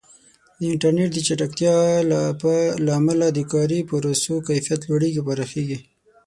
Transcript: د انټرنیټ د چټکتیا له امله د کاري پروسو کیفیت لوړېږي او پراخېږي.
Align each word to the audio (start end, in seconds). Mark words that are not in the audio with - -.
د 0.59 0.61
انټرنیټ 0.71 1.09
د 1.13 1.17
چټکتیا 1.27 1.75
له 2.85 2.91
امله 2.99 3.27
د 3.31 3.39
کاري 3.51 3.79
پروسو 3.89 4.33
کیفیت 4.47 4.81
لوړېږي 4.89 5.19
او 5.21 5.25
پراخېږي. 5.29 5.77